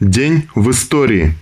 День 0.00 0.48
в 0.56 0.72
истории. 0.72 1.36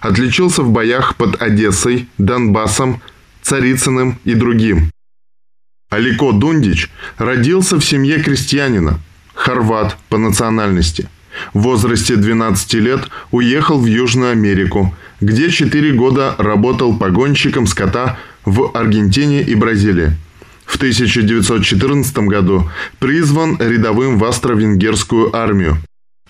Отличился 0.00 0.62
в 0.62 0.70
боях 0.70 1.16
под 1.16 1.40
Одессой, 1.40 2.08
Донбассом, 2.18 3.00
Царицыным 3.46 4.18
и 4.24 4.34
другим. 4.34 4.90
Алико 5.88 6.32
Дундич 6.32 6.90
родился 7.16 7.78
в 7.78 7.84
семье 7.84 8.20
крестьянина, 8.20 8.98
хорват 9.34 9.96
по 10.08 10.18
национальности. 10.18 11.08
В 11.54 11.60
возрасте 11.60 12.16
12 12.16 12.74
лет 12.74 13.08
уехал 13.30 13.78
в 13.78 13.86
Южную 13.86 14.32
Америку, 14.32 14.92
где 15.20 15.48
4 15.48 15.92
года 15.92 16.34
работал 16.38 16.98
погонщиком 16.98 17.68
скота 17.68 18.18
в 18.44 18.72
Аргентине 18.74 19.42
и 19.42 19.54
Бразилии. 19.54 20.10
В 20.64 20.74
1914 20.74 22.18
году 22.26 22.68
призван 22.98 23.58
рядовым 23.60 24.18
в 24.18 24.24
австро-венгерскую 24.24 25.36
армию. 25.36 25.76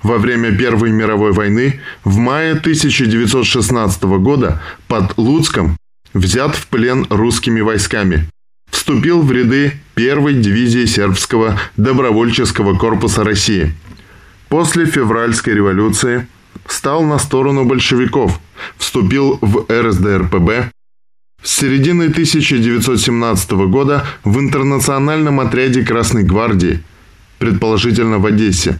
Во 0.03 0.19
время 0.19 0.54
Первой 0.54 0.91
мировой 0.91 1.33
войны 1.33 1.81
в 2.04 2.19
мае 2.19 2.53
1916 2.53 4.03
года 4.03 4.60
под 4.87 5.16
Луцком 5.16 5.78
взят 6.16 6.56
в 6.56 6.66
плен 6.69 7.06
русскими 7.10 7.60
войсками. 7.60 8.28
Вступил 8.71 9.22
в 9.22 9.31
ряды 9.32 9.72
первой 9.94 10.34
дивизии 10.34 10.87
сербского 10.87 11.59
добровольческого 11.77 12.77
корпуса 12.77 13.25
России. 13.25 13.75
После 14.49 14.87
февральской 14.87 15.54
революции 15.54 16.27
стал 16.66 17.03
на 17.03 17.19
сторону 17.19 17.65
большевиков, 17.65 18.41
вступил 18.77 19.38
в 19.41 19.66
РСДРПБ. 19.71 20.71
С 21.43 21.56
середины 21.56 22.04
1917 22.04 23.50
года 23.69 24.06
в 24.25 24.38
интернациональном 24.41 25.41
отряде 25.41 25.84
Красной 25.84 26.25
гвардии, 26.25 26.83
предположительно 27.38 28.19
в 28.19 28.27
Одессе. 28.27 28.78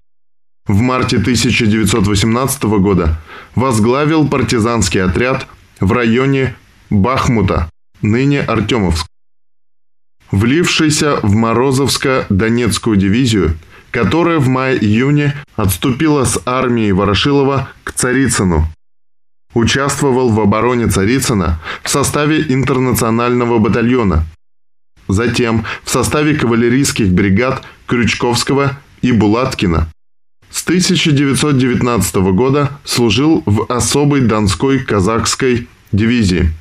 В 0.67 0.81
марте 0.81 1.19
1918 1.19 2.63
года 2.81 3.21
возглавил 3.55 4.27
партизанский 4.27 5.01
отряд 5.03 5.47
в 5.79 5.93
районе 5.93 6.57
Бахмута, 6.91 7.71
ныне 8.03 8.41
Артемовск. 8.41 9.07
Влившийся 10.31 11.21
в 11.23 11.35
Морозовско-Донецкую 11.35 12.97
дивизию, 12.97 13.57
которая 13.91 14.39
в 14.39 14.49
мае-июне 14.49 15.35
отступила 15.55 16.25
с 16.25 16.41
армией 16.45 16.93
Ворошилова 16.93 17.71
к 17.85 17.93
Царицыну. 17.93 18.69
Участвовал 19.55 20.29
в 20.31 20.41
обороне 20.41 20.89
Царицына 20.89 21.61
в 21.83 21.89
составе 21.89 22.43
интернационального 22.43 23.59
батальона. 23.59 24.27
Затем 25.09 25.65
в 25.85 25.91
составе 25.91 26.35
кавалерийских 26.35 27.09
бригад 27.13 27.63
Крючковского 27.87 28.79
и 29.03 29.13
Булаткина. 29.13 29.89
С 30.51 30.63
1919 30.65 32.17
года 32.35 32.71
служил 32.85 33.43
в 33.47 33.67
особой 33.73 34.21
Донской 34.21 34.81
казахской 34.81 35.69
дивизии. 35.93 36.53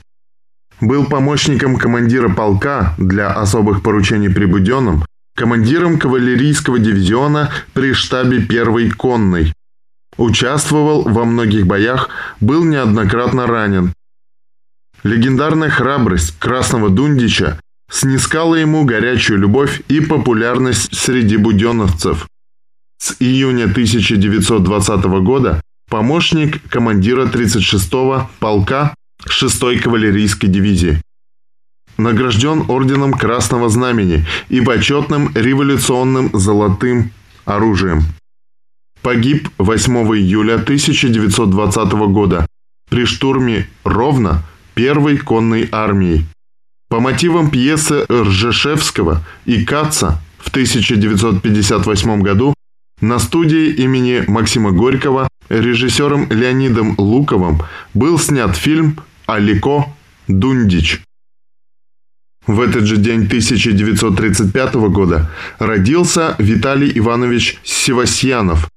Был 0.82 1.06
помощником 1.06 1.78
командира 1.78 2.30
полка 2.30 2.96
для 2.98 3.32
особых 3.32 3.82
поручений 3.82 4.30
при 4.30 4.46
Буденном, 4.46 5.06
командиром 5.36 6.00
кавалерийского 6.00 6.80
дивизиона 6.80 7.52
при 7.74 7.94
штабе 7.94 8.42
первой 8.42 8.90
конной. 8.90 9.54
Участвовал 10.18 11.04
во 11.04 11.26
многих 11.26 11.66
боях, 11.68 12.10
был 12.40 12.64
неоднократно 12.64 13.48
ранен. 13.48 13.94
Легендарная 15.04 15.70
храбрость 15.70 16.38
Красного 16.40 16.90
Дундича 16.90 17.60
снискала 17.92 18.56
ему 18.56 18.86
горячую 18.86 19.40
любовь 19.40 19.82
и 19.88 20.00
популярность 20.00 20.96
среди 20.96 21.38
буденовцев. 21.38 22.28
С 22.98 23.16
июня 23.20 23.66
1920 23.66 25.06
года 25.22 25.62
помощник 25.90 26.68
командира 26.70 27.26
36-го 27.26 28.30
полка 28.40 28.96
6-й 29.30 29.80
кавалерийской 29.80 30.50
дивизии. 30.50 31.02
Награжден 31.98 32.66
орденом 32.68 33.14
Красного 33.14 33.70
Знамени 33.70 34.26
и 34.50 34.62
почетным 34.62 35.32
революционным 35.34 36.30
золотым 36.34 37.12
оружием. 37.46 38.04
Погиб 39.02 39.50
8 39.58 39.94
июля 40.18 40.56
1920 40.56 41.92
года 42.10 42.46
при 42.90 43.06
штурме 43.06 43.70
Ровно 43.84 44.44
первой 44.74 45.18
конной 45.18 45.70
армии. 45.72 46.26
По 46.90 47.00
мотивам 47.00 47.50
пьесы 47.50 48.06
Ржешевского 48.10 49.24
и 49.46 49.64
Каца 49.64 50.22
в 50.38 50.50
1958 50.50 52.22
году 52.22 52.54
на 53.02 53.20
студии 53.20 53.70
имени 53.70 54.24
Максима 54.28 54.72
Горького 54.72 55.28
режиссером 55.50 56.30
Леонидом 56.30 56.96
Луковым 56.98 57.62
был 57.94 58.20
снят 58.20 58.56
фильм 58.56 59.00
Алико 59.26 59.94
Дундич. 60.28 61.02
В 62.48 62.62
этот 62.62 62.86
же 62.86 62.98
день 62.98 63.26
1935 63.26 64.76
года 64.76 65.32
родился 65.58 66.36
Виталий 66.38 66.92
Иванович 66.96 67.60
Севастьянов, 67.64 68.70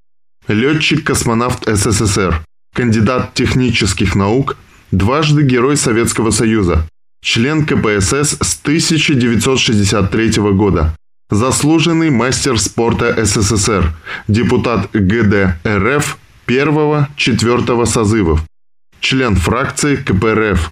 летчик-космонавт 0.49 1.65
СССР, 1.67 2.43
кандидат 2.75 3.35
технических 3.35 4.15
наук, 4.15 4.57
дважды 4.91 5.43
Герой 5.43 5.77
Советского 5.77 6.31
Союза, 6.31 6.89
член 7.23 7.67
КПСС 7.67 8.39
с 8.41 8.59
1963 8.63 10.31
года, 10.53 10.97
заслуженный 11.29 12.11
мастер 12.11 12.59
спорта 12.59 13.23
СССР, 13.23 13.93
депутат 14.29 14.91
ГД 14.93 15.59
РФ 15.67 16.17
первого-четвертого 16.47 17.85
созывов, 17.85 18.43
член 19.01 19.37
фракции 19.37 19.97
КПРФ. 19.97 20.71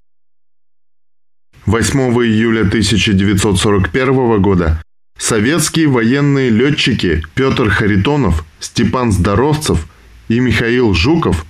8 1.67 2.01
июля 2.01 2.61
1941 2.61 4.41
года 4.41 4.83
советские 5.19 5.89
военные 5.89 6.51
летчики 6.51 7.23
Петр 7.35 7.71
Харитонов, 7.71 8.45
Степан 8.61 9.11
Здоровцев 9.11 9.87
и 10.29 10.39
Михаил 10.41 10.95
Жуков 10.95 11.45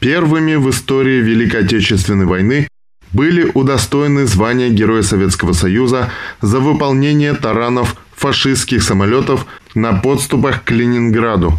Первыми 0.00 0.56
в 0.56 0.68
истории 0.68 1.22
Великой 1.22 1.64
Отечественной 1.64 2.26
войны 2.26 2.68
были 3.12 3.50
удостоены 3.54 4.26
звания 4.26 4.68
Героя 4.68 5.02
Советского 5.02 5.52
Союза 5.52 6.10
за 6.42 6.58
выполнение 6.58 7.32
таранов 7.32 7.96
фашистских 8.14 8.82
самолетов 8.82 9.46
на 9.74 9.94
подступах 9.94 10.64
к 10.64 10.72
Ленинграду. 10.72 11.58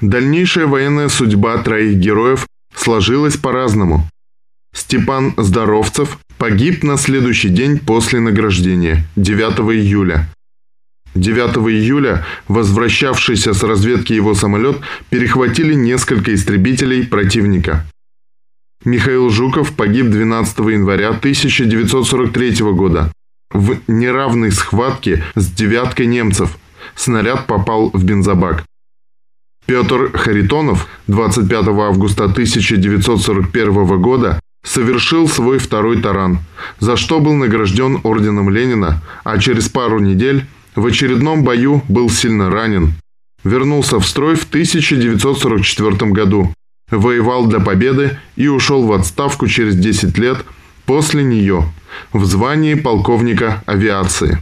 Дальнейшая 0.00 0.66
военная 0.66 1.08
судьба 1.08 1.56
троих 1.58 1.96
героев 1.96 2.46
сложилась 2.78 3.36
по-разному. 3.36 4.08
Степан 4.74 5.34
Здоровцев 5.36 6.18
погиб 6.38 6.82
на 6.82 6.96
следующий 6.96 7.48
день 7.48 7.78
после 7.78 8.20
награждения, 8.20 9.04
9 9.16 9.58
июля. 9.76 10.28
9 11.14 11.56
июля 11.68 12.24
возвращавшийся 12.46 13.54
с 13.54 13.62
разведки 13.62 14.12
его 14.12 14.34
самолет 14.34 14.78
перехватили 15.10 15.74
несколько 15.74 16.34
истребителей 16.34 17.06
противника. 17.06 17.86
Михаил 18.84 19.28
Жуков 19.30 19.74
погиб 19.74 20.06
12 20.06 20.58
января 20.58 21.08
1943 21.08 22.72
года 22.72 23.10
в 23.50 23.78
неравной 23.88 24.52
схватке 24.52 25.24
с 25.34 25.50
девяткой 25.50 26.06
немцев. 26.06 26.56
Снаряд 26.94 27.46
попал 27.46 27.90
в 27.92 28.04
бензобак. 28.04 28.64
Петр 29.68 30.10
Харитонов 30.14 30.88
25 31.08 31.68
августа 31.68 32.24
1941 32.24 34.00
года 34.00 34.40
совершил 34.64 35.28
свой 35.28 35.58
второй 35.58 36.00
таран, 36.00 36.38
за 36.80 36.96
что 36.96 37.20
был 37.20 37.34
награжден 37.34 38.00
орденом 38.02 38.48
Ленина, 38.48 39.02
а 39.24 39.38
через 39.38 39.68
пару 39.68 39.98
недель 39.98 40.46
в 40.74 40.86
очередном 40.86 41.44
бою 41.44 41.82
был 41.86 42.08
сильно 42.08 42.48
ранен. 42.48 42.94
Вернулся 43.44 44.00
в 44.00 44.06
строй 44.06 44.36
в 44.36 44.44
1944 44.44 46.12
году, 46.12 46.54
воевал 46.90 47.46
для 47.46 47.60
победы 47.60 48.18
и 48.36 48.48
ушел 48.48 48.86
в 48.86 48.92
отставку 48.94 49.48
через 49.48 49.76
10 49.76 50.16
лет 50.16 50.46
после 50.86 51.22
нее 51.22 51.70
в 52.14 52.24
звании 52.24 52.72
полковника 52.72 53.62
авиации. 53.66 54.38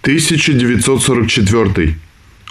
1944. 0.00 1.98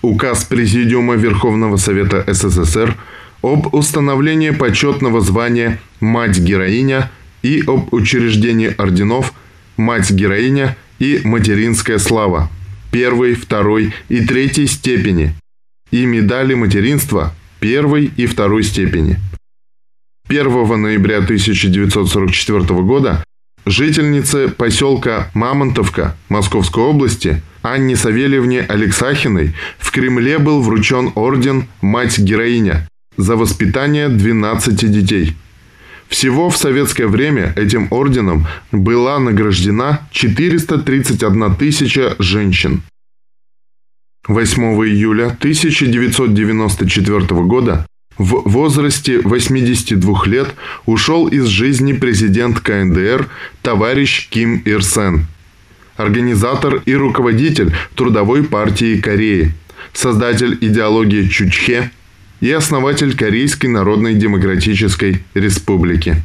Указ 0.02 0.46
Президиума 0.46 1.16
Верховного 1.16 1.78
Совета 1.78 2.24
СССР 2.28 2.98
об 3.44 3.74
установлении 3.74 4.50
почетного 4.50 5.22
звания 5.22 5.80
«Мать-героиня» 6.00 7.12
и 7.44 7.62
об 7.66 7.94
учреждении 7.94 8.74
орденов 8.76 9.34
«Мать-героиня» 9.78 10.76
и 11.00 11.22
«Материнская 11.24 12.00
слава» 12.00 12.50
первой, 12.92 13.36
второй 13.36 13.94
и 14.10 14.26
третьей 14.26 14.68
степени 14.68 15.34
и 15.92 16.06
медали 16.06 16.54
материнства 16.54 17.34
первой 17.60 18.12
и 18.18 18.26
второй 18.26 18.64
степени. 18.64 19.18
1 20.28 20.82
ноября 20.82 21.18
1944 21.18 22.82
года 22.82 23.24
жительнице 23.66 24.48
поселка 24.50 25.30
Мамонтовка 25.34 26.16
Московской 26.30 26.84
области 26.84 27.42
Анне 27.62 27.96
Савельевне 27.96 28.62
Алексахиной 28.62 29.56
в 29.78 29.92
Кремле 29.92 30.40
был 30.40 30.62
вручен 30.62 31.12
орден 31.16 31.68
«Мать-героиня» 31.82 32.88
за 33.18 33.36
воспитание 33.36 34.10
12 34.10 34.92
детей. 34.92 35.36
Всего 36.08 36.50
в 36.50 36.58
советское 36.58 37.08
время 37.08 37.54
этим 37.56 37.88
орденом 37.92 38.48
была 38.72 39.20
награждена 39.20 40.08
431 40.12 41.56
тысяча 41.56 42.16
женщин. 42.20 42.82
8 44.28 44.62
июля 44.86 45.28
1994 45.28 47.26
года 47.44 47.86
в 48.18 48.50
возрасте 48.50 49.20
82 49.22 50.26
лет 50.26 50.50
ушел 50.86 51.28
из 51.28 51.46
жизни 51.46 51.94
президент 51.94 52.60
КНДР 52.60 53.28
товарищ 53.62 54.28
Ким 54.30 54.58
Ир 54.66 54.84
Сен, 54.84 55.26
организатор 55.96 56.82
и 56.86 56.94
руководитель 56.94 57.74
Трудовой 57.96 58.44
партии 58.44 59.00
Кореи, 59.00 59.54
создатель 59.94 60.58
идеологии 60.62 61.28
Чучхе 61.28 61.92
и 62.42 62.52
основатель 62.52 63.16
Корейской 63.16 63.68
Народной 63.68 64.16
Демократической 64.16 65.24
Республики. 65.34 66.22